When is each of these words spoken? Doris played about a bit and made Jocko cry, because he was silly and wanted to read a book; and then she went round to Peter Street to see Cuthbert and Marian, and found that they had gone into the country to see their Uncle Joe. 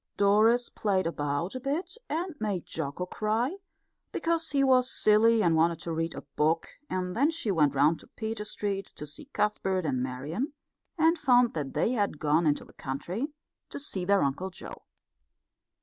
Doris 0.17 0.67
played 0.67 1.05
about 1.05 1.53
a 1.53 1.59
bit 1.59 1.95
and 2.09 2.33
made 2.39 2.65
Jocko 2.65 3.05
cry, 3.05 3.57
because 4.11 4.49
he 4.49 4.63
was 4.63 4.89
silly 4.89 5.43
and 5.43 5.55
wanted 5.55 5.79
to 5.81 5.91
read 5.91 6.15
a 6.15 6.23
book; 6.35 6.69
and 6.89 7.15
then 7.15 7.29
she 7.29 7.51
went 7.51 7.75
round 7.75 7.99
to 7.99 8.07
Peter 8.07 8.43
Street 8.43 8.87
to 8.95 9.05
see 9.05 9.25
Cuthbert 9.25 9.85
and 9.85 10.01
Marian, 10.01 10.53
and 10.97 11.19
found 11.19 11.53
that 11.53 11.75
they 11.75 11.91
had 11.91 12.17
gone 12.17 12.47
into 12.47 12.65
the 12.65 12.73
country 12.73 13.27
to 13.69 13.77
see 13.77 14.03
their 14.03 14.23
Uncle 14.23 14.49
Joe. 14.49 14.85